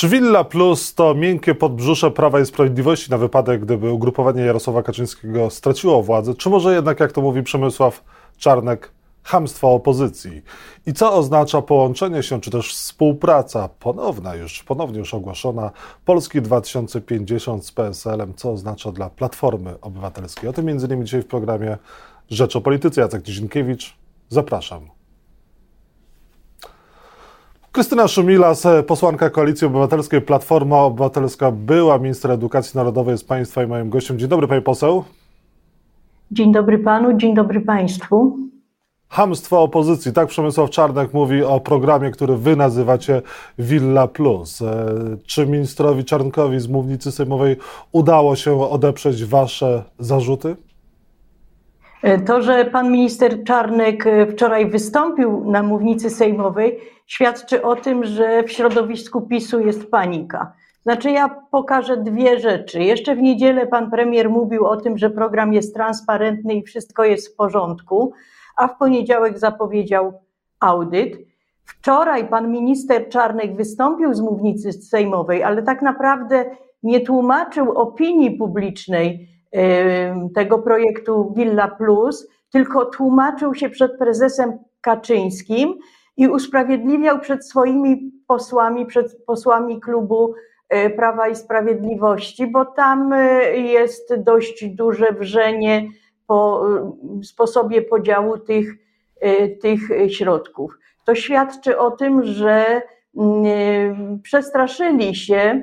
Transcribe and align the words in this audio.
Czy 0.00 0.08
Villa 0.08 0.44
Plus 0.44 0.94
to 0.94 1.14
miękkie 1.14 1.54
podbrzusze 1.54 2.10
Prawa 2.10 2.40
i 2.40 2.46
Sprawiedliwości 2.46 3.10
na 3.10 3.18
wypadek, 3.18 3.60
gdyby 3.60 3.92
ugrupowanie 3.92 4.42
Jarosława 4.42 4.82
Kaczyńskiego 4.82 5.50
straciło 5.50 6.02
władzę, 6.02 6.34
czy 6.34 6.50
może 6.50 6.74
jednak, 6.74 7.00
jak 7.00 7.12
to 7.12 7.20
mówi 7.20 7.42
Przemysław 7.42 8.04
Czarnek, 8.38 8.92
hamstwo 9.22 9.72
opozycji? 9.72 10.42
I 10.86 10.92
co 10.92 11.14
oznacza 11.14 11.62
połączenie 11.62 12.22
się, 12.22 12.40
czy 12.40 12.50
też 12.50 12.74
współpraca 12.74 13.68
ponowna 13.68 14.34
już, 14.34 14.62
ponownie 14.62 14.98
już 14.98 15.14
ogłoszona 15.14 15.70
Polski 16.04 16.42
2050 16.42 17.66
z 17.66 17.72
PSL-em, 17.72 18.34
co 18.34 18.52
oznacza 18.52 18.92
dla 18.92 19.10
Platformy 19.10 19.80
Obywatelskiej? 19.80 20.50
O 20.50 20.52
tym 20.52 20.64
między 20.64 20.86
innymi 20.86 21.04
dzisiaj 21.04 21.22
w 21.22 21.26
programie 21.26 21.76
Rzecz 22.30 22.56
o 22.56 22.60
Polityce. 22.60 23.00
Jacek 23.00 23.22
Dzienkiewicz, 23.22 23.96
zapraszam. 24.28 24.99
Krystyna 27.72 28.08
Szumilas, 28.08 28.66
posłanka 28.86 29.30
Koalicji 29.30 29.66
Obywatelskiej, 29.66 30.20
Platforma 30.20 30.78
Obywatelska, 30.78 31.50
była 31.50 31.98
minister 31.98 32.30
edukacji 32.30 32.76
narodowej 32.78 33.18
z 33.18 33.24
Państwa 33.24 33.62
i 33.62 33.66
moim 33.66 33.90
gościem. 33.90 34.18
Dzień 34.18 34.28
dobry, 34.28 34.48
pani 34.48 34.62
poseł. 34.62 35.04
Dzień 36.30 36.52
dobry 36.52 36.78
panu, 36.78 37.16
dzień 37.16 37.34
dobry 37.34 37.60
państwu. 37.60 38.38
Hamstwo 39.08 39.62
opozycji, 39.62 40.12
tak 40.12 40.28
Przemysław 40.28 40.70
Czarnek 40.70 41.14
mówi 41.14 41.42
o 41.42 41.60
programie, 41.60 42.10
który 42.10 42.36
wy 42.36 42.56
nazywacie 42.56 43.22
Villa 43.58 44.08
Plus. 44.08 44.62
E, 44.62 44.86
czy 45.26 45.46
ministrowi 45.46 46.04
Czarnkowi 46.04 46.60
z 46.60 46.68
mównicy 46.68 47.12
sejmowej 47.12 47.56
udało 47.92 48.36
się 48.36 48.70
odeprzeć 48.70 49.24
wasze 49.24 49.84
zarzuty? 49.98 50.56
E, 52.02 52.18
to, 52.18 52.42
że 52.42 52.64
pan 52.64 52.92
minister 52.92 53.44
Czarnek 53.44 54.06
e, 54.06 54.26
wczoraj 54.26 54.70
wystąpił 54.70 55.50
na 55.50 55.62
mównicy 55.62 56.10
sejmowej, 56.10 56.78
świadczy 57.10 57.62
o 57.62 57.76
tym, 57.76 58.04
że 58.04 58.42
w 58.42 58.52
środowisku 58.52 59.20
PiSu 59.20 59.60
jest 59.60 59.90
panika. 59.90 60.52
Znaczy, 60.82 61.10
ja 61.10 61.28
pokażę 61.50 61.96
dwie 61.96 62.40
rzeczy. 62.40 62.82
Jeszcze 62.82 63.14
w 63.14 63.18
niedzielę 63.18 63.66
pan 63.66 63.90
premier 63.90 64.30
mówił 64.30 64.66
o 64.66 64.76
tym, 64.76 64.98
że 64.98 65.10
program 65.10 65.52
jest 65.52 65.74
transparentny 65.74 66.54
i 66.54 66.62
wszystko 66.62 67.04
jest 67.04 67.32
w 67.32 67.36
porządku, 67.36 68.12
a 68.56 68.68
w 68.68 68.78
poniedziałek 68.78 69.38
zapowiedział 69.38 70.12
audyt. 70.60 71.18
Wczoraj 71.64 72.28
pan 72.28 72.50
minister 72.50 73.08
Czarnek 73.08 73.56
wystąpił 73.56 74.14
z 74.14 74.20
mównicy 74.20 74.72
sejmowej, 74.72 75.42
ale 75.42 75.62
tak 75.62 75.82
naprawdę 75.82 76.44
nie 76.82 77.00
tłumaczył 77.00 77.72
opinii 77.72 78.30
publicznej, 78.30 79.28
tego 80.34 80.58
projektu 80.58 81.32
Villa 81.36 81.68
Plus, 81.68 82.28
tylko 82.52 82.84
tłumaczył 82.84 83.54
się 83.54 83.70
przed 83.70 83.98
prezesem 83.98 84.58
Kaczyńskim 84.80 85.74
i 86.20 86.28
usprawiedliwiał 86.28 87.20
przed 87.20 87.46
swoimi 87.46 88.12
posłami, 88.26 88.86
przed 88.86 89.24
posłami 89.24 89.80
klubu 89.80 90.34
e, 90.68 90.90
Prawa 90.90 91.28
i 91.28 91.36
Sprawiedliwości, 91.36 92.46
bo 92.46 92.64
tam 92.64 93.12
e, 93.12 93.56
jest 93.56 94.14
dość 94.14 94.68
duże 94.68 95.12
wrzenie 95.12 95.88
po 96.26 96.66
e, 96.68 96.92
sposobie 97.24 97.82
podziału 97.82 98.38
tych, 98.38 98.74
tych 99.60 99.80
środków. 100.08 100.78
To 101.04 101.14
świadczy 101.14 101.78
o 101.78 101.90
tym, 101.90 102.24
że 102.24 102.82
mm, 103.16 104.20
przestraszyli 104.22 105.14
się 105.14 105.62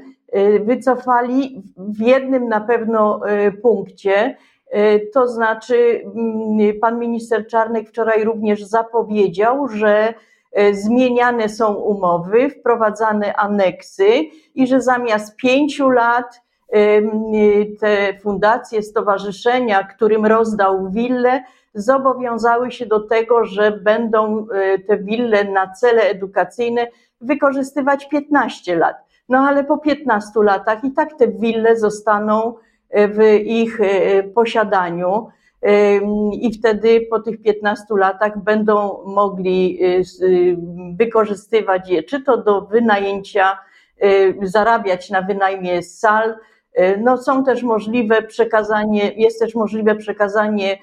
wycofali 0.66 1.64
w 1.78 2.00
jednym 2.00 2.50
na 2.50 2.62
pewno 2.62 3.22
punkcie. 3.62 4.38
To 5.14 5.28
znaczy, 5.28 6.02
mm, 6.16 6.80
pan 6.80 7.00
minister 7.00 7.48
Czarnek 7.48 7.90
wczoraj 7.90 8.24
również 8.24 8.64
zapowiedział, 8.64 9.68
że 9.68 10.14
zmieniane 10.72 11.50
są 11.50 11.74
umowy, 11.74 12.50
wprowadzane 12.50 13.36
aneksy 13.36 14.08
i 14.56 14.68
że 14.68 14.82
zamiast 14.82 15.36
pięciu 15.36 15.90
lat 15.90 16.42
te 17.80 18.20
fundacje, 18.22 18.84
stowarzyszenia, 18.84 19.84
którym 19.84 20.26
rozdał 20.26 20.90
willę, 20.92 21.44
zobowiązały 21.74 22.72
się 22.72 22.86
do 22.86 23.00
tego, 23.00 23.46
że 23.46 23.72
będą 23.72 24.48
te 24.88 24.98
wille 24.98 25.44
na 25.44 25.74
cele 25.74 26.02
edukacyjne 26.02 26.88
wykorzystywać 27.22 28.10
15 28.10 28.76
lat. 28.76 29.08
No 29.30 29.40
ale 29.40 29.64
po 29.64 29.78
15 29.78 30.32
latach 30.44 30.84
i 30.84 30.92
tak 30.92 31.14
te 31.14 31.28
wille 31.28 31.78
zostaną 31.78 32.54
e, 32.90 33.08
w 33.08 33.22
ich 33.46 33.82
e, 33.82 34.24
posiadaniu 34.24 35.28
i 36.42 36.54
wtedy 36.54 37.08
po 37.10 37.20
tych 37.20 37.42
15 37.42 37.86
latach 37.98 38.44
będą 38.44 39.04
mogli 39.06 39.80
e, 39.84 40.04
wykorzystywać 40.96 41.90
je, 41.90 42.04
czy 42.04 42.22
to 42.22 42.38
do 42.38 42.62
wynajęcia, 42.62 43.58
zarabiać 44.42 45.10
na 45.10 45.22
wynajmie 45.22 45.84
sal. 45.84 46.36
No 47.04 47.18
są 47.18 47.44
też 47.44 47.64
możliwe 47.64 48.22
przekazanie, 48.22 49.12
jest 49.16 49.40
też 49.40 49.56
możliwe 49.56 49.96
przekazanie 49.96 50.78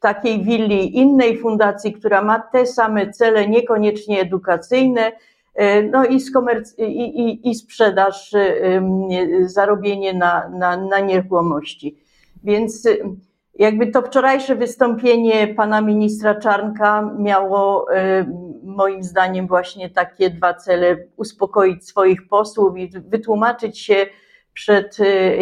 takiej 0.00 0.44
willi 0.44 0.96
innej 0.96 1.38
fundacji, 1.38 1.92
która 1.92 2.22
ma 2.22 2.40
te 2.40 2.66
same 2.66 3.12
cele, 3.12 3.48
niekoniecznie 3.48 4.20
edukacyjne, 4.20 5.12
no 5.90 6.04
i, 6.04 6.16
skomerc- 6.16 6.78
i, 6.78 7.20
i, 7.28 7.50
i 7.50 7.54
sprzedaż, 7.54 8.34
zarobienie 9.40 10.14
na, 10.14 10.48
na, 10.48 10.76
na 10.76 11.00
nieruchomości. 11.00 11.96
Więc 12.44 12.88
jakby 13.60 13.86
to 13.86 14.02
wczorajsze 14.02 14.54
wystąpienie 14.54 15.54
pana 15.54 15.80
ministra 15.80 16.34
Czarnka 16.34 17.14
miało 17.18 17.86
moim 18.62 19.02
zdaniem 19.02 19.46
właśnie 19.46 19.90
takie 19.90 20.30
dwa 20.30 20.54
cele: 20.54 20.96
uspokoić 21.16 21.88
swoich 21.88 22.28
posłów 22.28 22.78
i 22.78 22.88
wytłumaczyć 22.88 23.78
się 23.78 24.06
przed 24.52 24.96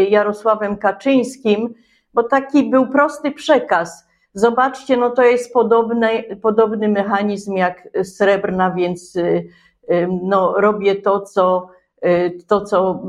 Jarosławem 0.09 0.77
Kaczyńskim, 0.77 1.75
bo 2.15 2.23
taki 2.23 2.71
był 2.71 2.87
prosty 2.87 3.31
przekaz. 3.31 4.09
Zobaczcie, 4.35 4.97
no 4.97 5.11
to 5.11 5.23
jest 5.23 5.53
podobny, 5.53 6.37
podobny 6.43 6.89
mechanizm 6.89 7.57
jak 7.57 7.89
srebrna, 8.03 8.71
więc 8.71 9.19
no, 10.23 10.61
robię 10.61 10.97
to, 10.97 11.21
co, 11.21 11.69
y, 11.73 11.78
to, 12.47 12.61
co 12.61 13.03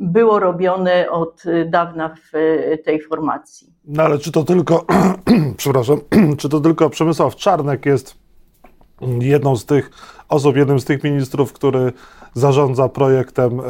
było 0.00 0.38
robione 0.38 1.10
od 1.10 1.42
dawna 1.66 2.14
w 2.14 2.34
y, 2.34 2.78
tej 2.84 3.02
formacji. 3.02 3.72
No 3.84 4.02
ale 4.02 4.18
czy 4.18 4.32
to 4.32 4.44
tylko, 4.44 4.86
przepraszam, 5.56 5.98
czy 6.38 6.48
to 6.48 6.60
tylko 6.60 6.90
Przemysław 6.90 7.36
Czarnek 7.36 7.86
jest 7.86 8.18
jedną 9.20 9.56
z 9.56 9.66
tych 9.66 9.90
osób, 10.28 10.56
jednym 10.56 10.80
z 10.80 10.84
tych 10.84 11.04
ministrów, 11.04 11.52
który 11.52 11.92
zarządza 12.34 12.88
projektem 12.88 13.60
e, 13.60 13.64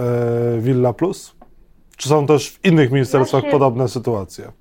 Villa 0.60 0.92
Plus? 0.92 1.34
Czy 1.96 2.08
są 2.08 2.26
też 2.26 2.50
w 2.50 2.64
innych 2.64 2.90
ministerstwach 2.92 3.42
ja 3.42 3.50
się, 3.50 3.52
podobne 3.52 3.88
sytuacje? 3.88 4.52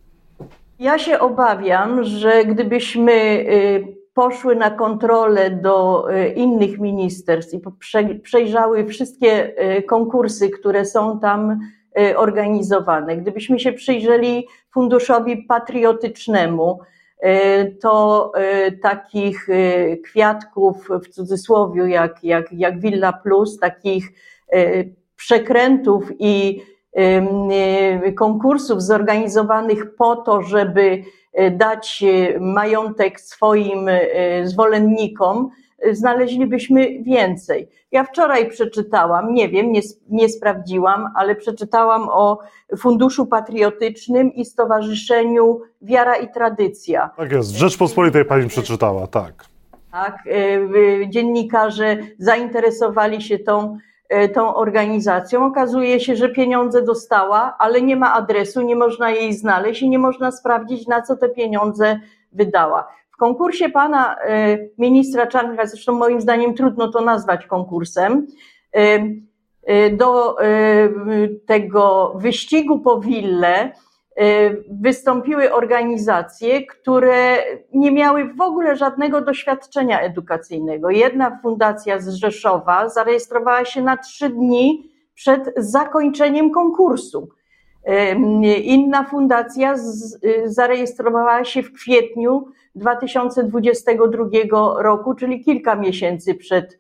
Ja 0.79 0.99
się 0.99 1.19
obawiam, 1.19 2.03
że 2.03 2.45
gdybyśmy 2.45 3.11
y, 3.13 3.96
poszły 4.17 4.55
na 4.55 4.71
kontrolę 4.71 5.49
do 5.51 6.07
e, 6.11 6.29
innych 6.33 6.79
ministerstw 6.79 7.53
i 7.53 7.61
przejrzały 8.19 8.85
wszystkie 8.85 9.57
e, 9.57 9.83
konkursy, 9.83 10.49
które 10.49 10.85
są 10.85 11.19
tam 11.19 11.59
e, 11.99 12.17
organizowane. 12.17 13.17
Gdybyśmy 13.17 13.59
się 13.59 13.73
przyjrzeli 13.73 14.47
Funduszowi 14.73 15.37
Patriotycznemu, 15.37 16.79
to 17.81 18.31
takich 18.81 19.47
kwiatków 20.03 20.89
w 21.03 21.09
cudzysłowie 21.09 21.89
jak, 21.89 22.23
jak, 22.23 22.53
jak 22.53 22.79
Villa 22.79 23.13
Plus, 23.13 23.59
takich 23.59 24.11
przekrętów 25.15 26.11
i 26.19 26.61
konkursów 28.15 28.81
zorganizowanych 28.81 29.95
po 29.95 30.15
to, 30.15 30.41
żeby 30.41 31.03
dać 31.51 32.03
e, 32.03 32.39
majątek 32.39 33.21
swoim 33.21 33.87
e, 33.89 33.99
zwolennikom, 34.47 35.49
znaleźlibyśmy 35.91 37.03
więcej. 37.03 37.67
Ja 37.91 38.03
wczoraj 38.03 38.49
przeczytałam, 38.49 39.33
nie 39.33 39.49
wiem, 39.49 39.71
nie, 39.71 39.81
nie 40.09 40.29
sprawdziłam, 40.29 41.09
ale 41.15 41.35
przeczytałam 41.35 42.09
o 42.09 42.39
Funduszu 42.77 43.25
Patriotycznym 43.25 44.33
i 44.33 44.45
Stowarzyszeniu 44.45 45.61
Wiara 45.81 46.15
i 46.15 46.31
Tradycja. 46.31 47.09
Tak 47.17 47.31
jest, 47.31 47.49
Rzeczpospolitej 47.49 48.25
pani 48.25 48.47
przeczytała, 48.47 49.07
tak. 49.07 49.45
Tak, 49.91 50.23
dziennikarze 51.09 51.97
zainteresowali 52.19 53.21
się 53.21 53.39
tą 53.39 53.77
tą 54.33 54.55
organizacją. 54.55 55.45
Okazuje 55.45 55.99
się, 55.99 56.15
że 56.15 56.29
pieniądze 56.29 56.81
dostała, 56.81 57.55
ale 57.59 57.81
nie 57.81 57.95
ma 57.95 58.13
adresu, 58.13 58.61
nie 58.61 58.75
można 58.75 59.11
jej 59.11 59.33
znaleźć 59.33 59.81
i 59.81 59.89
nie 59.89 59.99
można 59.99 60.31
sprawdzić, 60.31 60.87
na 60.87 61.01
co 61.01 61.15
te 61.15 61.29
pieniądze 61.29 61.99
wydała. 62.31 62.87
W 63.11 63.17
konkursie 63.17 63.69
pana 63.69 64.15
e, 64.15 64.57
ministra 64.77 65.27
Czarnka, 65.27 65.65
zresztą 65.65 65.93
moim 65.93 66.21
zdaniem 66.21 66.53
trudno 66.53 66.91
to 66.91 67.01
nazwać 67.01 67.45
konkursem, 67.45 68.27
e, 68.71 68.99
do 69.91 70.35
tego 71.47 72.13
wyścigu 72.15 72.79
po 72.79 72.99
wille 72.99 73.71
Y, 73.71 73.96
wystąpiły 74.71 75.53
organizacje, 75.53 76.65
które 76.65 77.37
nie 77.73 77.91
miały 77.91 78.33
w 78.33 78.41
ogóle 78.41 78.75
żadnego 78.75 79.21
doświadczenia 79.21 80.01
edukacyjnego. 80.01 80.89
Jedna 80.89 81.39
fundacja 81.41 81.99
z 81.99 82.09
Rzeszowa 82.09 82.89
zarejestrowała 82.89 83.65
się 83.65 83.81
na 83.81 83.97
trzy 83.97 84.29
dni 84.29 84.91
przed 85.15 85.53
zakończeniem 85.57 86.51
konkursu. 86.51 87.29
Inna 88.63 89.03
fundacja 89.03 89.75
zarejestrowała 90.45 91.45
się 91.45 91.63
w 91.63 91.73
kwietniu 91.73 92.47
2022 92.75 94.81
roku, 94.81 95.15
czyli 95.15 95.43
kilka 95.43 95.75
miesięcy 95.75 96.35
przed 96.35 96.79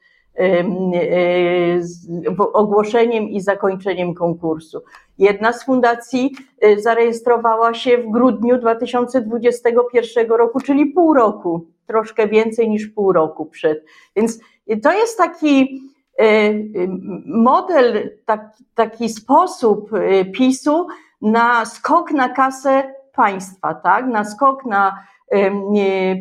ogłoszeniem 2.53 3.29
i 3.29 3.41
zakończeniem 3.41 4.13
konkursu. 4.13 4.81
Jedna 5.17 5.53
z 5.53 5.65
fundacji 5.65 6.35
y, 6.65 6.81
zarejestrowała 6.81 7.73
się 7.73 7.97
w 7.97 8.11
grudniu 8.11 8.57
2021 8.57 10.29
roku, 10.29 10.59
czyli 10.59 10.85
pół 10.85 11.13
roku, 11.13 11.65
troszkę 11.87 12.27
więcej 12.27 12.69
niż 12.69 12.87
pół 12.87 13.13
roku 13.13 13.45
przed. 13.45 13.85
Więc 14.15 14.39
to 14.83 14.91
jest 14.91 15.17
taki 15.17 15.81
y, 16.21 16.89
model, 17.25 18.17
taki, 18.25 18.63
taki 18.75 19.09
sposób 19.09 19.91
PiSu 20.33 20.87
na 21.21 21.65
skok 21.65 22.11
na 22.11 22.29
kasę 22.29 22.93
państwa, 23.15 23.73
tak? 23.73 24.07
na 24.07 24.25
skok 24.25 24.65
na 24.65 25.03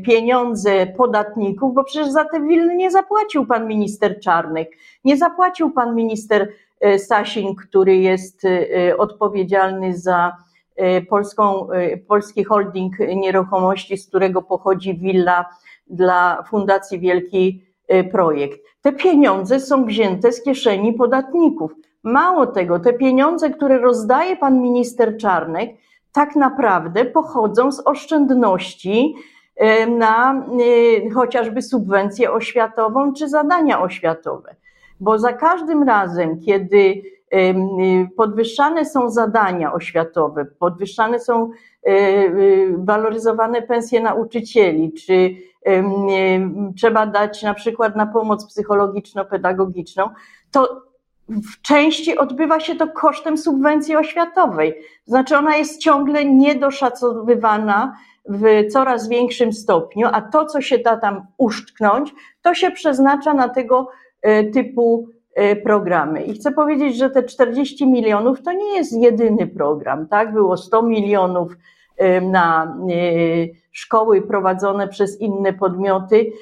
pieniądze 0.06 0.87
podatników, 0.87 1.75
bo 1.75 1.85
przecież 1.85 2.08
za 2.08 2.25
te 2.25 2.41
wilny 2.41 2.76
nie 2.76 2.91
zapłacił 2.91 3.47
pan 3.47 3.69
minister 3.69 4.20
Czarnek, 4.20 4.70
nie 5.05 5.17
zapłacił 5.17 5.70
pan 5.70 5.94
minister 5.94 6.49
e, 6.81 6.99
Sasin, 6.99 7.55
który 7.55 7.97
jest 7.97 8.44
e, 8.44 8.97
odpowiedzialny 8.97 9.99
za 9.99 10.37
e, 10.76 11.03
polską, 11.03 11.69
polski 12.08 12.44
holding 12.44 12.99
nieruchomości, 13.17 13.97
z 13.97 14.08
którego 14.08 14.43
pochodzi 14.43 14.99
willa 14.99 15.47
dla 15.87 16.43
Fundacji 16.43 17.00
Wielki 17.00 17.62
Projekt. 18.12 18.61
Te 18.81 18.93
pieniądze 18.93 19.61
są 19.61 19.85
wzięte 19.85 20.32
z 20.32 20.43
kieszeni 20.43 20.93
podatników. 20.93 21.73
Mało 22.02 22.47
tego, 22.47 22.81
te 22.81 22.93
pieniądze, 22.93 23.50
które 23.50 23.79
rozdaje 23.79 24.37
pan 24.37 24.61
minister 24.62 25.17
Czarnek, 25.17 25.70
tak 26.17 26.37
naprawdę 26.37 27.05
pochodzą 27.05 27.73
z 27.73 27.87
oszczędności 27.87 29.15
e, 29.57 29.87
na 29.87 30.35
e, 30.35 31.11
chociażby 31.11 31.63
subwencję 31.63 32.33
oświatową 32.33 33.13
czy 33.13 33.29
zadania 33.29 33.83
oświatowe. 33.83 34.55
Bo 35.01 35.19
za 35.19 35.33
każdym 35.33 35.83
razem, 35.83 36.41
kiedy 36.41 37.03
podwyższane 38.17 38.85
są 38.85 39.11
zadania 39.11 39.73
oświatowe, 39.73 40.45
podwyższane 40.45 41.21
są 41.21 41.51
e, 41.83 41.93
waloryzowane 42.77 43.62
pensje 43.62 44.01
nauczycieli, 44.01 44.93
czy 44.93 45.37
trzeba 46.77 47.07
dać 47.07 47.43
na 47.43 47.55
przykład 47.55 47.97
na 47.97 48.07
pomoc 48.07 48.47
psychologiczno-pedagogiczną, 48.47 50.09
to 50.51 50.83
w 51.28 51.62
części 51.62 52.19
odbywa 52.19 52.61
się 52.61 52.76
to 52.76 52.88
kosztem 52.88 53.38
subwencji 53.38 53.96
oświatowej. 53.96 54.75
Znaczy 55.05 55.37
ona 55.37 55.56
jest 55.56 55.81
ciągle 55.81 56.25
niedoszacowywana 56.25 57.96
w 58.28 58.73
coraz 58.73 59.08
większym 59.08 59.52
stopniu, 59.52 60.08
a 60.12 60.20
to, 60.20 60.46
co 60.46 60.61
się 60.61 60.78
da 60.78 60.96
tam 60.96 61.26
uszczknąć, 61.38 62.14
to 62.43 62.55
się 62.55 62.70
przeznacza 62.70 63.34
na 63.34 63.49
tego 63.49 63.88
e, 64.23 64.44
typu 64.44 65.08
e, 65.34 65.56
programy. 65.56 66.23
I 66.23 66.34
chcę 66.34 66.52
powiedzieć, 66.52 66.96
że 66.96 67.11
te 67.11 67.23
40 67.23 67.87
milionów 67.87 68.43
to 68.43 68.52
nie 68.52 68.76
jest 68.76 68.93
jedyny 68.93 69.46
program, 69.46 70.08
tak? 70.08 70.32
Było 70.32 70.56
100 70.56 70.82
milionów 70.82 71.52
e, 71.96 72.20
na 72.20 72.76
szkoły 73.73 74.23
prowadzone 74.23 74.88
przez 74.88 75.20
inne 75.20 75.52
podmioty. 75.52 76.32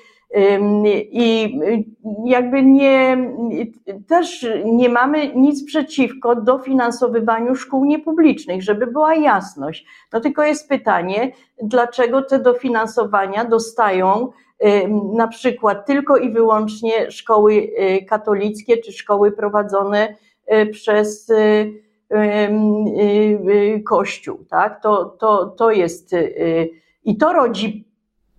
I 1.11 1.59
jakby 2.25 2.63
nie, 2.63 3.31
też 4.09 4.47
nie 4.65 4.89
mamy 4.89 5.35
nic 5.35 5.65
przeciwko 5.65 6.37
dofinansowywaniu 6.37 7.55
szkół 7.55 7.85
niepublicznych, 7.85 8.63
żeby 8.63 8.87
była 8.87 9.15
jasność. 9.15 9.87
No 10.13 10.21
tylko 10.21 10.45
jest 10.45 10.69
pytanie, 10.69 11.33
dlaczego 11.63 12.23
te 12.23 12.39
dofinansowania 12.39 13.45
dostają 13.45 14.29
na 15.15 15.29
przykład 15.29 15.87
tylko 15.87 16.17
i 16.17 16.33
wyłącznie 16.33 17.11
szkoły 17.11 17.55
y, 17.55 18.05
katolickie 18.05 18.77
czy 18.77 18.93
szkoły 18.93 19.33
prowadzone 19.33 20.17
y, 20.53 20.67
przez 20.67 21.31
y, 21.31 21.85
Kościół, 23.85 24.45
tak? 24.51 24.83
To, 24.83 25.05
to, 25.05 25.47
to 25.47 25.71
jest 25.71 26.11
i 27.05 27.17
to 27.17 27.33
rodzi 27.33 27.85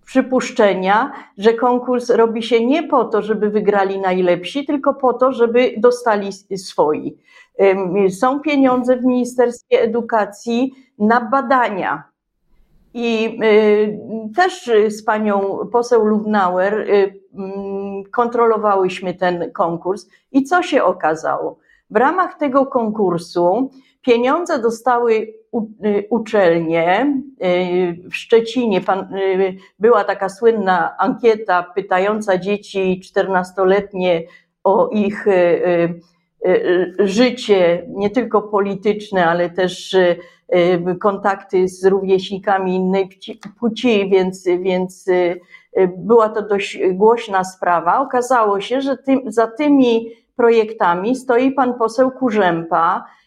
przypuszczenia, 0.06 1.12
że 1.38 1.54
konkurs 1.54 2.10
robi 2.10 2.42
się 2.42 2.66
nie 2.66 2.82
po 2.82 3.04
to, 3.04 3.22
żeby 3.22 3.50
wygrali 3.50 3.98
najlepsi, 3.98 4.66
tylko 4.66 4.94
po 4.94 5.12
to, 5.12 5.32
żeby 5.32 5.74
dostali 5.78 6.32
swoi. 6.56 7.18
Są 8.10 8.40
pieniądze 8.40 8.96
w 8.96 9.04
Ministerstwie 9.04 9.82
Edukacji 9.82 10.74
na 10.98 11.20
badania. 11.20 12.04
I 12.94 13.38
y, 13.44 13.98
też 14.36 14.70
z 14.88 15.04
panią 15.04 15.58
poseł 15.72 16.04
Lubnauer 16.04 16.74
y, 16.74 17.20
mm, 17.34 18.04
kontrolowałyśmy 18.04 19.14
ten 19.14 19.52
konkurs. 19.52 20.06
I 20.32 20.44
co 20.44 20.62
się 20.62 20.84
okazało? 20.84 21.58
W 21.90 21.96
ramach 21.96 22.38
tego 22.38 22.66
konkursu 22.66 23.70
pieniądze 24.02 24.58
dostały 24.58 25.34
uczelnie. 26.10 27.14
Y, 27.44 28.10
w 28.10 28.16
Szczecinie 28.16 28.80
y, 28.80 29.56
była 29.78 30.04
taka 30.04 30.28
słynna 30.28 30.96
ankieta 30.98 31.62
pytająca 31.62 32.38
dzieci 32.38 33.00
14-letnie 33.04 34.22
o 34.64 34.88
ich 34.88 35.26
życie, 36.98 37.86
nie 37.88 38.10
tylko 38.10 38.42
polityczne, 38.42 39.26
ale 39.26 39.50
też 39.50 39.96
kontakty 41.00 41.68
z 41.68 41.84
rówieśnikami 41.84 42.74
innej 42.74 43.08
płci, 43.58 44.10
więc, 44.10 44.44
więc 44.60 45.06
była 45.96 46.28
to 46.28 46.42
dość 46.42 46.78
głośna 46.92 47.44
sprawa. 47.44 48.00
Okazało 48.00 48.60
się, 48.60 48.80
że 48.80 48.96
tym, 48.96 49.20
za 49.26 49.46
tymi 49.46 50.10
projektami 50.36 51.16
stoi 51.16 51.52
pan 51.52 51.74
poseł 51.74 52.10
Kurzępa, 52.10 53.04
Y, 53.04 53.25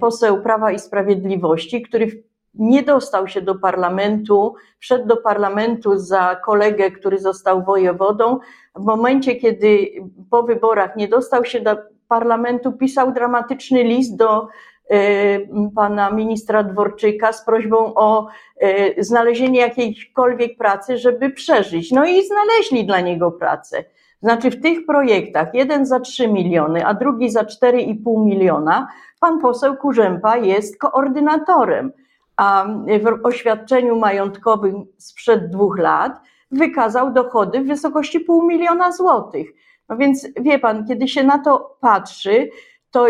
poseł 0.00 0.42
Prawa 0.42 0.72
i 0.72 0.78
Sprawiedliwości, 0.78 1.82
który 1.82 2.24
nie 2.54 2.82
dostał 2.82 3.28
się 3.28 3.40
do 3.42 3.54
parlamentu, 3.54 4.54
wszedł 4.78 5.06
do 5.06 5.16
parlamentu 5.16 5.98
za 5.98 6.40
kolegę, 6.44 6.90
który 6.90 7.18
został 7.18 7.64
wojewodą. 7.64 8.38
W 8.74 8.84
momencie, 8.84 9.36
kiedy 9.36 9.90
po 10.30 10.42
wyborach 10.42 10.96
nie 10.96 11.08
dostał 11.08 11.44
się 11.44 11.60
do 11.60 11.76
parlamentu, 12.08 12.72
pisał 12.72 13.12
dramatyczny 13.12 13.82
list 13.82 14.16
do 14.16 14.48
y, 14.92 15.48
pana 15.74 16.10
ministra 16.10 16.62
Dworczyka 16.62 17.32
z 17.32 17.44
prośbą 17.44 17.94
o 17.94 18.28
y, 18.62 19.04
znalezienie 19.04 19.60
jakiejkolwiek 19.60 20.58
pracy, 20.58 20.98
żeby 20.98 21.30
przeżyć. 21.30 21.92
No 21.92 22.04
i 22.04 22.22
znaleźli 22.26 22.86
dla 22.86 23.00
niego 23.00 23.30
pracę. 23.30 23.84
Znaczy 24.24 24.50
w 24.50 24.62
tych 24.62 24.86
projektach, 24.86 25.54
jeden 25.54 25.86
za 25.86 26.00
3 26.00 26.28
miliony, 26.28 26.86
a 26.86 26.94
drugi 26.94 27.30
za 27.30 27.42
4,5 27.42 28.24
miliona, 28.24 28.88
pan 29.20 29.40
poseł 29.40 29.76
Kurzępa 29.76 30.36
jest 30.36 30.78
koordynatorem, 30.78 31.92
a 32.36 32.66
w 33.02 33.26
oświadczeniu 33.26 33.96
majątkowym 33.96 34.86
sprzed 34.98 35.50
dwóch 35.50 35.78
lat 35.78 36.20
wykazał 36.50 37.12
dochody 37.12 37.60
w 37.60 37.66
wysokości 37.66 38.20
pół 38.20 38.46
miliona 38.46 38.92
złotych. 38.92 39.48
No 39.88 39.96
więc 39.96 40.28
wie 40.40 40.58
pan, 40.58 40.86
kiedy 40.86 41.08
się 41.08 41.24
na 41.24 41.38
to 41.38 41.76
patrzy, 41.80 42.48
to 42.90 43.06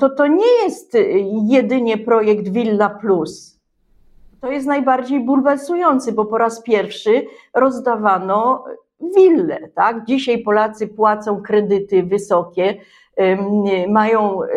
to, 0.00 0.10
to 0.10 0.26
nie 0.26 0.62
jest 0.64 0.96
jedynie 1.48 1.98
projekt 1.98 2.48
Villa 2.48 2.88
Plus. 2.88 3.60
To 4.40 4.50
jest 4.50 4.66
najbardziej 4.66 5.20
bulwersujący, 5.20 6.12
bo 6.12 6.24
po 6.24 6.38
raz 6.38 6.62
pierwszy 6.62 7.26
rozdawano 7.54 8.64
wille. 9.16 9.68
Tak? 9.74 10.04
Dzisiaj 10.04 10.38
Polacy 10.38 10.88
płacą 10.88 11.42
kredyty 11.42 12.02
wysokie, 12.02 12.74
mają 13.88 14.42
y, 14.42 14.48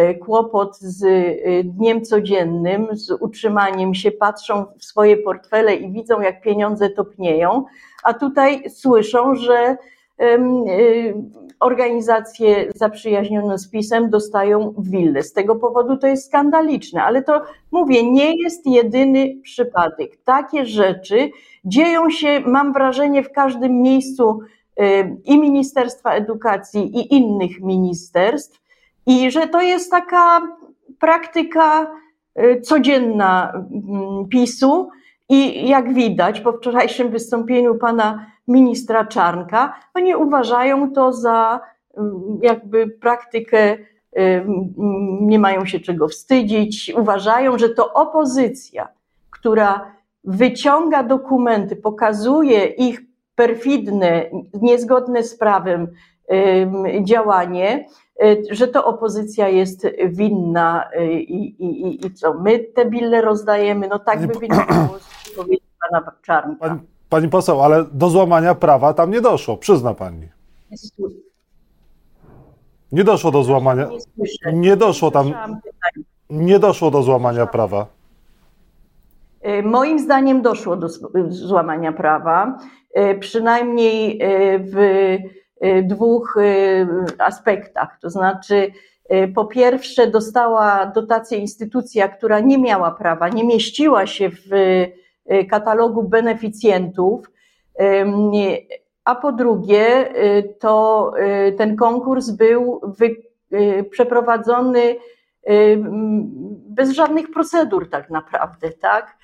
y, 0.00 0.14
kłopot 0.14 0.78
z 0.78 1.04
y, 1.04 1.64
dniem 1.64 2.04
codziennym, 2.04 2.88
z 2.92 3.10
utrzymaniem 3.10 3.94
się, 3.94 4.10
patrzą 4.10 4.64
w 4.78 4.84
swoje 4.84 5.16
portfele 5.16 5.74
i 5.74 5.92
widzą, 5.92 6.20
jak 6.20 6.42
pieniądze 6.42 6.90
topnieją, 6.90 7.64
a 8.04 8.14
tutaj 8.14 8.70
słyszą, 8.70 9.34
że 9.34 9.76
organizacje 11.60 12.72
zaprzyjaźnione 12.74 13.58
z 13.58 13.70
PiSem 13.70 14.10
dostają 14.10 14.74
willę. 14.78 15.22
Z 15.22 15.32
tego 15.32 15.56
powodu 15.56 15.96
to 15.96 16.06
jest 16.06 16.26
skandaliczne, 16.26 17.02
ale 17.02 17.22
to 17.22 17.42
mówię, 17.72 18.10
nie 18.10 18.42
jest 18.42 18.66
jedyny 18.66 19.36
przypadek. 19.42 20.16
Takie 20.24 20.66
rzeczy 20.66 21.30
dzieją 21.64 22.10
się, 22.10 22.40
mam 22.46 22.72
wrażenie, 22.72 23.22
w 23.22 23.32
każdym 23.32 23.82
miejscu 23.82 24.40
i 25.24 25.38
Ministerstwa 25.38 26.12
Edukacji, 26.12 26.98
i 26.98 27.14
innych 27.14 27.60
ministerstw, 27.60 28.60
i 29.06 29.30
że 29.30 29.48
to 29.48 29.60
jest 29.60 29.90
taka 29.90 30.40
praktyka 30.98 31.92
y, 32.38 32.60
codzienna 32.60 33.52
mm, 33.52 34.28
PiSu. 34.28 34.88
I 35.28 35.68
jak 35.68 35.94
widać 35.94 36.40
po 36.40 36.52
wczorajszym 36.52 37.10
wystąpieniu 37.10 37.74
pana 37.74 38.26
ministra 38.48 39.04
Czarnka, 39.04 39.74
oni 39.94 40.16
uważają 40.16 40.92
to 40.92 41.12
za 41.12 41.60
mm, 41.96 42.38
jakby 42.42 42.88
praktykę 42.88 43.78
nie 45.20 45.38
mają 45.38 45.66
się 45.66 45.80
czego 45.80 46.08
wstydzić. 46.08 46.92
Uważają, 46.96 47.58
że 47.58 47.68
to 47.68 47.92
opozycja, 47.92 48.88
która 49.30 49.92
wyciąga 50.24 51.02
dokumenty, 51.02 51.76
pokazuje 51.76 52.64
ich 52.64 53.00
perfidne, 53.34 54.30
niezgodne 54.62 55.22
z 55.22 55.38
prawem 55.38 55.88
działanie, 57.02 57.86
y, 58.22 58.42
że 58.50 58.68
to 58.68 58.84
opozycja 58.84 59.48
jest 59.48 59.86
winna 60.06 60.90
y, 61.00 61.12
i, 61.12 61.62
i, 61.64 62.06
i 62.06 62.14
co, 62.14 62.34
my 62.34 62.58
te 62.58 62.84
bille 62.84 63.20
rozdajemy, 63.20 63.88
no 63.88 63.98
tak 63.98 64.26
by 64.26 64.34
wynikało 64.34 64.98
z 64.98 65.28
wypowiedzi 65.28 65.66
pana 65.80 66.12
Czarnka. 66.22 66.78
Pani, 67.08 67.28
poseł, 67.28 67.62
ale 67.62 67.84
do 67.92 68.10
złamania 68.10 68.54
prawa 68.54 68.94
tam 68.94 69.10
nie 69.10 69.20
doszło, 69.20 69.56
przyzna 69.56 69.94
pani. 69.94 70.28
Nie 72.92 73.04
doszło 73.04 73.30
do 73.30 73.42
złamania. 73.42 73.88
Nie 74.52 74.76
doszło 74.76 75.10
tam. 75.10 75.32
Nie 76.30 76.58
doszło 76.58 76.90
do 76.90 77.02
złamania 77.02 77.46
prawa. 77.46 77.86
Y, 79.46 79.62
moim 79.62 79.98
zdaniem 79.98 80.42
doszło 80.42 80.76
do 80.76 80.88
złamania 81.28 81.92
prawa, 81.92 82.58
przynajmniej 83.20 84.20
w 84.60 85.18
Y, 85.64 85.82
dwóch 85.82 86.36
y, 86.36 86.86
aspektach. 87.18 87.98
To 88.00 88.10
znaczy, 88.10 88.72
y, 89.12 89.32
po 89.34 89.44
pierwsze, 89.44 90.06
dostała 90.06 90.86
dotację 90.86 91.38
instytucja, 91.38 92.08
która 92.08 92.40
nie 92.40 92.58
miała 92.58 92.90
prawa, 92.90 93.28
nie 93.28 93.44
mieściła 93.44 94.06
się 94.06 94.30
w 94.30 94.48
katalogu 95.50 96.02
beneficjentów, 96.02 97.30
a 99.04 99.14
po 99.14 99.32
drugie, 99.32 100.12
to 100.58 101.12
ten 101.58 101.76
konkurs 101.76 102.30
był 102.30 102.80
przeprowadzony 103.90 104.96
bez 106.68 106.90
żadnych 106.90 107.30
procedur, 107.30 107.90
tak 107.90 108.10
naprawdę, 108.10 108.70
tak? 108.70 109.16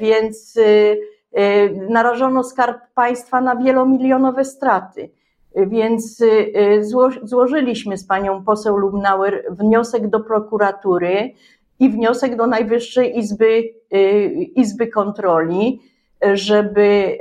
Więc 0.00 0.58
narażono 1.88 2.44
skarb 2.44 2.78
państwa 2.94 3.40
na 3.40 3.56
wielomilionowe 3.56 4.44
straty. 4.44 5.10
Więc 5.56 6.20
y, 6.20 6.52
y, 6.56 6.84
złożyliśmy 7.22 7.96
z 7.96 8.06
panią 8.06 8.44
poseł 8.44 8.76
Lubnauer 8.76 9.44
wniosek 9.50 10.08
do 10.08 10.20
prokuratury 10.20 11.34
i 11.78 11.90
wniosek 11.90 12.36
do 12.36 12.46
Najwyższej 12.46 13.18
Izby, 13.18 13.44
y, 13.46 13.74
Izby 14.54 14.86
Kontroli, 14.86 15.82
żeby 16.34 17.18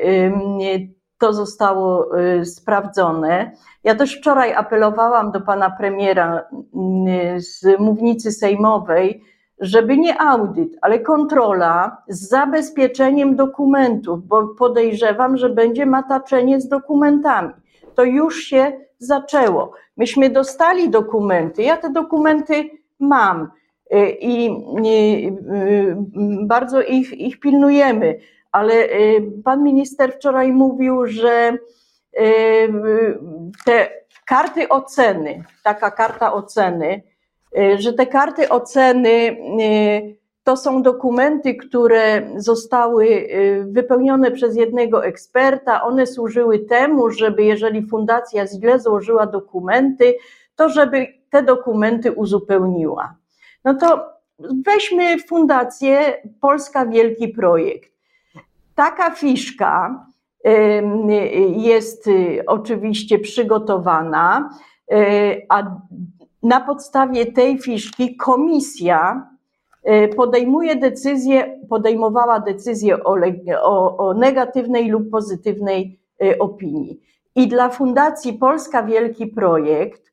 to 1.19 1.33
zostało 1.33 2.09
sprawdzone. 2.43 3.51
Ja 3.83 3.95
też 3.95 4.17
wczoraj 4.17 4.53
apelowałam 4.53 5.31
do 5.31 5.41
pana 5.41 5.69
premiera 5.69 6.41
z 7.37 7.79
mównicy 7.79 8.31
sejmowej, 8.31 9.23
żeby 9.59 9.97
nie 9.97 10.21
audyt, 10.21 10.77
ale 10.81 10.99
kontrola 10.99 11.97
z 12.07 12.29
zabezpieczeniem 12.29 13.35
dokumentów, 13.35 14.27
bo 14.27 14.47
podejrzewam, 14.47 15.37
że 15.37 15.49
będzie 15.49 15.85
mataczenie 15.85 16.61
z 16.61 16.67
dokumentami 16.67 17.53
to 17.99 18.03
już 18.03 18.43
się 18.43 18.71
zaczęło. 18.97 19.71
Myśmy 19.97 20.29
dostali 20.29 20.89
dokumenty, 20.89 21.63
ja 21.63 21.77
te 21.77 21.89
dokumenty 21.89 22.69
mam 22.99 23.43
y, 23.43 23.47
i 24.19 24.49
y, 24.85 25.95
bardzo 26.41 26.81
ich, 26.81 27.13
ich 27.13 27.39
pilnujemy, 27.39 28.19
ale 28.51 28.73
y, 28.73 29.31
pan 29.43 29.63
minister 29.63 30.13
wczoraj 30.13 30.51
mówił, 30.51 31.05
że 31.05 31.57
te 33.65 33.89
karty 34.25 34.69
oceny, 34.69 35.43
taka 35.63 35.91
karta 35.91 36.33
oceny, 36.33 37.01
że 37.77 37.93
te 37.93 38.05
karty 38.05 38.49
oceny 38.49 39.37
to 40.49 40.57
są 40.57 40.81
dokumenty, 40.81 41.55
które 41.55 42.29
zostały 42.35 43.05
y, 43.07 43.65
wypełnione 43.67 44.31
przez 44.31 44.55
jednego 44.55 45.05
eksperta. 45.05 45.83
One 45.83 46.07
służyły 46.07 46.59
temu, 46.59 47.09
żeby 47.11 47.43
jeżeli 47.43 47.87
fundacja 47.87 48.47
źle 48.47 48.79
złożyła 48.79 49.25
dokumenty, 49.25 50.15
to 50.55 50.69
żeby 50.69 51.07
te 51.29 51.43
dokumenty 51.43 52.11
uzupełniła. 52.11 53.18
No 53.65 53.73
to 53.73 54.09
weźmy 54.65 55.19
fundację 55.19 56.21
Polska 56.41 56.85
Wielki 56.85 57.27
Projekt. 57.27 57.91
Taka 58.75 59.11
fiszka 59.11 60.05
jest 61.57 62.07
y, 62.07 62.43
oczywiście 62.47 63.19
przygotowana, 63.19 64.49
y, 64.93 65.45
a 65.49 65.63
na 66.43 66.61
podstawie 66.61 67.31
tej 67.31 67.59
fiszki 67.59 68.15
komisja 68.15 69.29
E, 69.83 70.07
podejmuje 70.07 70.75
decyzję, 70.75 71.59
podejmowała 71.69 72.39
decyzję 72.39 73.03
o, 73.03 73.17
o, 73.61 73.97
o 73.97 74.13
negatywnej 74.13 74.89
lub 74.89 75.09
pozytywnej 75.09 75.99
opinii. 76.39 76.99
I 77.35 77.47
dla 77.47 77.69
Fundacji 77.69 78.33
Polska 78.33 78.83
Wielki 78.83 79.27
Projekt 79.27 80.08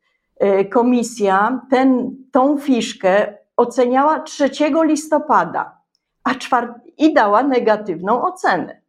komisja 0.73 1.61
ten, 1.71 2.17
tą 2.33 2.59
fiszkę 2.59 3.35
oceniała 3.57 4.21
3 4.21 4.51
listopada, 4.85 5.81
a 6.25 6.35
czwart- 6.35 6.81
i 6.99 7.15
dała 7.15 7.43
negatywną 7.43 8.23
ocenę. 8.23 8.81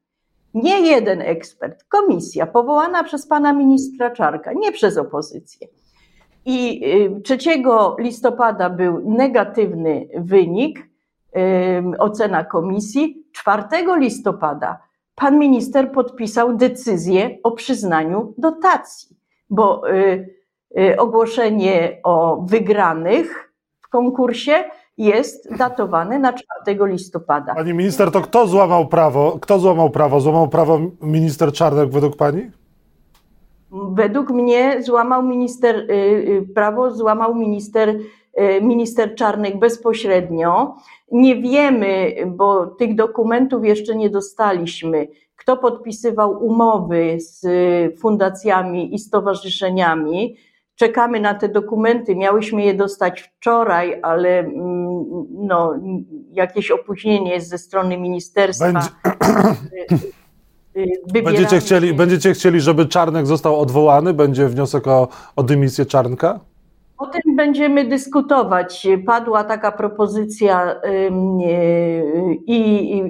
Nie 0.54 0.82
jeden 0.82 1.22
ekspert, 1.22 1.84
komisja 1.84 2.46
powołana 2.46 3.04
przez 3.04 3.27
pana 3.27 3.54
ministra 3.54 4.12
Czarka, 4.12 4.54
nie 4.54 4.72
przez 4.72 4.98
opozycję. 4.98 5.68
I 6.46 6.82
3 7.24 7.36
y, 7.36 7.63
listopada 8.00 8.70
był 8.70 9.10
negatywny 9.10 10.08
wynik, 10.18 10.80
y, 11.38 12.00
ocena 12.00 12.44
komisji. 12.44 13.24
4 13.32 13.63
listopada 14.00 14.80
pan 15.16 15.39
minister 15.39 15.92
podpisał 15.92 16.58
decyzję 16.58 17.38
o 17.44 17.51
przyznaniu 17.51 18.34
dotacji, 18.38 19.18
bo 19.50 19.92
y, 19.92 20.37
ogłoszenie 20.98 22.00
o 22.03 22.41
wygranych 22.41 23.53
w 23.81 23.89
konkursie 23.89 24.53
jest 24.98 25.57
datowane 25.57 26.19
na 26.19 26.34
4 26.34 26.86
listopada. 26.86 27.55
Pani 27.55 27.74
minister, 27.74 28.12
to 28.12 28.22
kto 28.22 28.48
złamał 28.48 28.88
prawo? 28.88 29.38
Kto 29.41 29.60
złamał 29.60 29.89
prawo? 29.89 30.19
Złamał 30.19 30.48
prawo 30.48 30.79
minister 31.01 31.51
Czarnek 31.51 31.89
według 31.89 32.15
pani? 32.15 32.51
Według 33.72 34.29
mnie 34.29 34.84
złamał 34.84 35.24
minister, 35.24 35.75
y, 35.75 35.93
y, 35.93 36.48
prawo 36.55 36.91
złamał 36.91 37.36
minister, 37.36 37.89
y, 37.89 38.62
minister 38.62 39.15
Czarnek 39.15 39.60
bezpośrednio. 39.60 40.75
Nie 41.12 41.36
wiemy, 41.36 42.15
bo 42.27 42.65
tych 42.65 42.96
dokumentów 42.96 43.65
jeszcze 43.65 43.96
nie 43.96 44.10
dostaliśmy, 44.10 45.07
kto 45.36 45.57
podpisywał 45.57 46.46
umowy 46.46 47.17
z 47.19 47.46
fundacjami 48.00 48.96
i 48.96 49.00
stowarzyszeniami. 49.00 50.36
Czekamy 50.77 51.19
na 51.19 51.34
te 51.34 51.50
dokumenty. 51.50 52.15
Miałyśmy 52.15 52.63
je 52.63 52.74
dostać 52.74 53.22
wczoraj, 53.22 54.00
ale 54.01 54.39
mm, 54.39 55.05
no, 55.31 55.74
jakieś 56.31 56.72
opóźnienie 56.72 57.31
jest 57.31 57.50
ze 57.50 57.57
strony 57.57 57.98
ministerstwa. 57.98 58.65
Będzie... 58.65 58.89
Y, 61.17 61.22
będziecie 61.24 61.60
chcieli, 61.60 61.93
będziecie 61.93 62.34
chcieli, 62.34 62.62
żeby 62.62 62.86
Czarnek 62.86 63.27
został 63.27 63.60
odwołany? 63.60 64.13
Będzie 64.13 64.48
wniosek 64.48 64.88
o, 64.88 65.07
o 65.36 65.43
dymisję 65.43 65.86
Czarnka? 65.86 66.39
O 66.98 67.07
tym 67.07 67.36
będziemy 67.36 67.86
dyskutować. 67.86 68.88
Padła 69.05 69.43
taka 69.43 69.72
propozycja 69.72 70.81
i 72.48 73.03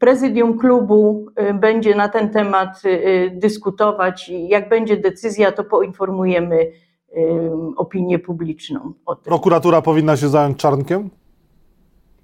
prezydium 0.00 0.58
klubu 0.58 1.26
y, 1.50 1.54
będzie 1.54 1.94
na 1.94 2.08
ten 2.08 2.30
temat 2.30 2.82
y, 2.84 3.32
dyskutować. 3.34 4.28
Jak 4.28 4.68
będzie 4.68 4.96
decyzja, 4.96 5.52
to 5.52 5.64
poinformujemy 5.64 6.72
opinię 7.76 8.18
publiczną 8.18 8.92
o 9.06 9.14
tym. 9.14 9.24
Prokuratura 9.24 9.82
powinna 9.82 10.16
się 10.16 10.28
zająć 10.28 10.58
Czarnkiem? 10.58 11.10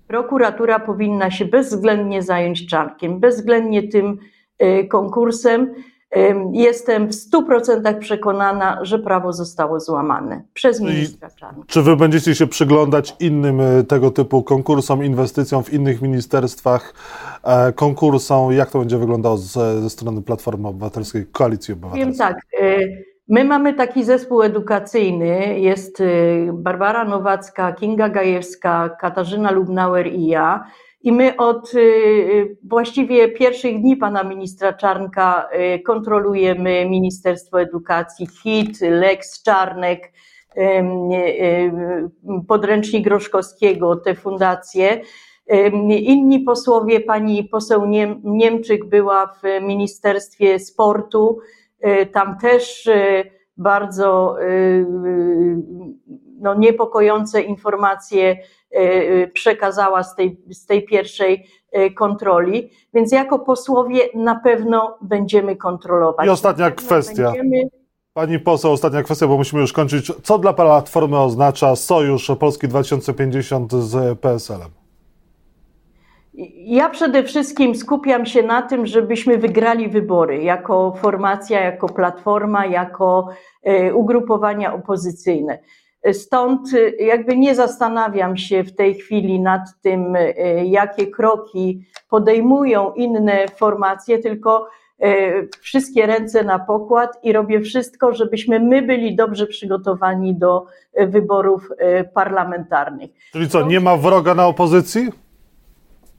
prokuratura 0.07 0.79
powinna 0.79 1.31
się 1.31 1.45
bezwzględnie 1.45 2.23
zająć 2.23 2.67
czarkiem, 2.67 3.21
bezwzględnie 3.21 3.89
tym 3.89 4.19
y, 4.63 4.87
konkursem. 4.89 5.75
Jestem 6.53 7.09
w 7.09 7.11
100% 7.11 7.99
przekonana, 7.99 8.85
że 8.85 8.99
prawo 8.99 9.33
zostało 9.33 9.81
złamane 9.81 10.43
przez 10.55 10.81
ministra 10.81 11.31
Czarnka. 11.31 11.63
Czy 11.67 11.83
wy 11.83 11.97
będziecie 11.97 12.35
się 12.35 12.47
przyglądać 12.47 13.17
innym 13.21 13.61
y, 13.61 13.85
tego 13.85 14.11
typu 14.11 14.43
konkursom, 14.43 15.05
inwestycjom 15.05 15.65
w 15.65 15.73
innych 15.73 16.03
ministerstwach, 16.03 16.95
e, 17.43 17.73
konkursom? 17.73 18.53
Jak 18.53 18.71
to 18.71 18.79
będzie 18.79 18.99
wyglądało 18.99 19.37
ze, 19.37 19.83
ze 19.83 19.91
strony 19.91 20.23
Platformy 20.23 20.69
Obywatelskiej, 20.69 21.27
Koalicji 21.33 21.75
Obywatelskiej? 21.75 22.07
Wiem 22.07 22.19
tak. 22.19 22.37
Y, 22.63 23.17
My 23.29 23.45
mamy 23.45 23.75
taki 23.75 24.05
zespół 24.05 24.43
edukacyjny, 24.43 25.61
jest 25.61 26.01
y, 26.01 26.51
Barbara 26.53 27.05
Nowacka, 27.05 27.73
Kinga 27.73 28.09
Gajewska, 28.09 28.89
Katarzyna 29.01 29.51
Lubnauer 29.51 30.07
i 30.07 30.27
ja. 30.27 30.65
I 31.07 31.13
my 31.13 31.37
od 31.37 31.75
y, 31.75 31.79
y, 31.79 32.57
właściwie 32.65 33.29
pierwszych 33.29 33.81
dni 33.81 33.97
pana 33.97 34.25
ministra 34.25 34.73
Czarnka 34.73 35.49
kontrolujemy 35.87 36.87
Ministerstwo 36.89 37.61
Edukacji, 37.61 38.27
HIT, 38.27 38.81
Lex 38.81 39.43
Czarnek, 39.43 40.13
podręcznik 42.49 43.07
Roszkowskiego, 43.07 43.97
te 43.97 44.15
fundacje. 44.15 45.01
Inni 45.89 46.41
posłowie, 46.41 47.01
pani 47.01 47.45
poseł 47.45 47.87
Niem- 47.87 48.21
Niemczyk 48.25 48.85
była 48.85 49.27
w 49.27 49.63
Ministerstwie 49.63 50.59
Sportu, 50.59 51.39
tam 52.13 52.39
też 52.39 52.91
bardzo 53.57 54.37
no, 56.41 56.55
niepokojące 56.55 57.43
informacje 57.43 58.39
e, 58.73 58.79
e, 58.79 59.29
przekazała 59.29 60.03
z 60.03 60.15
tej, 60.15 60.41
z 60.51 60.67
tej 60.67 60.85
pierwszej 60.85 61.47
e, 61.73 61.91
kontroli, 61.91 62.71
więc 62.95 63.13
jako 63.13 63.39
posłowie 63.39 64.01
na 64.15 64.35
pewno 64.35 64.99
będziemy 65.03 65.57
kontrolować. 65.57 66.27
I 66.27 66.31
ostatnia 66.31 66.71
kwestia. 66.71 67.33
Będziemy, 67.33 67.69
Pani 68.15 68.39
poseł, 68.39 68.73
ostatnia 68.73 69.03
kwestia, 69.03 69.27
bo 69.27 69.37
musimy 69.37 69.63
już 69.63 69.73
kończyć. 69.73 70.13
Co 70.23 70.39
dla 70.39 70.53
Platformy 70.53 71.19
oznacza 71.19 71.77
sojusz 71.77 72.31
Polski 72.41 72.69
2050 72.69 73.73
z 73.73 74.19
PSL-em? 74.19 74.71
Ja 76.57 76.89
przede 76.89 77.23
wszystkim 77.23 77.75
skupiam 77.75 78.27
się 78.27 78.43
na 78.43 78.63
tym, 78.63 78.87
żebyśmy 78.87 79.39
wygrali 79.39 79.89
wybory 79.89 80.43
jako 80.43 80.95
formacja, 81.01 81.61
jako 81.61 81.89
platforma, 81.89 82.67
jako 82.67 83.29
ugrupowania 83.95 84.75
opozycyjne. 84.75 85.59
Stąd 86.13 86.75
e, 86.75 87.05
jakby 87.05 87.37
nie 87.37 87.55
zastanawiam 87.55 88.37
się 88.37 88.65
w 88.65 88.75
tej 88.75 88.95
chwili 88.95 89.41
nad 89.41 89.61
tym, 89.83 90.17
e, 90.17 90.33
jakie 90.67 91.07
kroki 91.07 91.83
podejmują 92.09 92.93
inne 92.93 93.49
formacje, 93.49 94.19
tylko 94.19 94.69
e, 95.01 95.09
wszystkie 95.61 96.07
ręce 96.07 96.45
na 96.45 96.59
pokład 96.59 97.19
i 97.23 97.33
robię 97.33 97.61
wszystko, 97.61 98.15
żebyśmy 98.15 98.61
my 98.61 98.83
byli 98.83 99.17
dobrze 99.17 99.47
przygotowani 99.47 100.35
do 100.35 100.67
wyborów 101.07 101.69
parlamentarnych. 102.15 103.11
Czyli 103.33 103.49
co, 103.49 103.67
nie 103.67 103.81
ma 103.81 103.97
wroga 103.97 104.35
na 104.35 104.47
opozycji? 104.47 105.11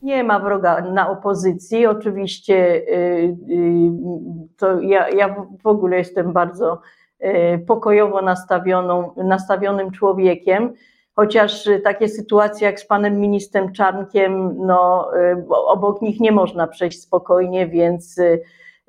Nie 0.02 0.24
ma 0.24 0.40
wroga 0.40 0.82
na 0.82 1.10
opozycji. 1.10 1.86
Oczywiście 1.86 2.56
y, 2.56 3.38
y, 3.50 3.92
to 4.58 4.82
ja, 4.82 5.10
ja 5.10 5.36
w 5.64 5.68
ogóle 5.68 5.98
jestem 5.98 6.34
bardzo 6.34 6.74
y, 6.74 7.07
pokojowo 7.68 8.22
nastawioną, 8.22 9.12
nastawionym 9.18 9.92
człowiekiem, 9.92 10.74
chociaż 11.18 11.68
y, 11.68 11.80
takie 11.80 12.10
sytuacje 12.10 12.66
jak 12.66 12.80
z 12.80 12.86
panem 12.86 13.20
ministrem 13.20 13.74
Czarnkiem, 13.74 14.58
no, 14.58 15.12
y, 15.16 15.46
obok 15.50 16.02
nich 16.02 16.20
nie 16.20 16.32
można 16.32 16.68
przejść 16.68 17.02
spokojnie, 17.02 17.68
więc 17.68 18.18
y, 18.18 18.42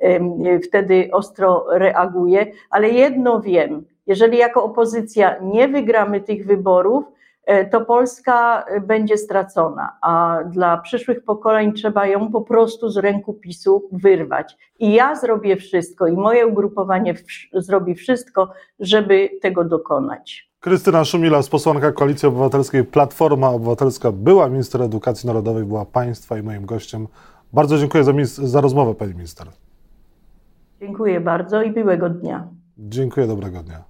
y, 0.03 0.61
wtedy 0.69 1.09
ostro 1.13 1.67
reaguję. 1.71 2.47
Ale 2.71 2.89
jedno 2.89 3.41
wiem, 3.41 3.85
jeżeli 4.07 4.39
jako 4.39 4.65
opozycja 4.65 5.37
nie 5.43 5.69
wygramy 5.69 6.21
tych 6.21 6.47
wyborów, 6.47 7.05
to 7.71 7.81
Polska 7.81 8.65
e, 8.65 8.81
będzie 8.81 9.19
stracona, 9.19 9.99
a 10.03 10.39
dla 10.47 10.77
przyszłych 10.77 11.25
pokoleń 11.25 11.73
trzeba 11.73 12.07
ją 12.07 12.33
po 12.33 12.41
prostu 12.41 12.89
z 12.91 12.97
ręku 12.97 13.35
PiSu 13.35 13.89
wyrwać. 13.93 14.57
I 14.79 14.95
ja 14.95 15.15
zrobię 15.15 15.57
wszystko, 15.57 16.07
i 16.07 16.13
moje 16.13 16.47
ugrupowanie 16.47 17.15
zrobi 17.53 17.95
wszystko, 17.95 18.51
żeby 18.81 19.31
tego 19.43 19.65
dokonać. 19.65 20.49
Krystyna 20.61 21.05
Szumila, 21.05 21.41
posłanka 21.51 21.93
Koalicji 21.93 22.29
Obywatelskiej 22.29 22.85
Platforma 22.85 23.49
Obywatelska, 23.49 24.13
była 24.13 24.49
minister 24.49 24.83
edukacji 24.83 25.27
narodowej, 25.27 25.65
była 25.65 25.85
Państwa 25.85 26.39
i 26.39 26.43
moim 26.43 26.67
gościem. 26.67 27.07
Bardzo 27.53 27.79
dziękuję 27.79 28.05
za, 28.05 28.13
za 28.25 28.61
rozmowę, 28.61 28.95
Pani 28.95 29.15
Minister. 29.15 29.47
Dziękuję 30.81 31.21
bardzo 31.21 31.63
i 31.63 31.71
miłego 31.71 32.09
dnia. 32.11 32.49
Dziękuję, 32.79 33.27
dobrego 33.27 33.63
dnia. 33.63 33.88